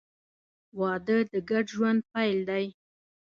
•واده 0.79 1.17
د 1.31 1.33
ګډ 1.49 1.65
ژوند 1.75 1.99
پیل 2.13 2.39
دی. 2.49 2.65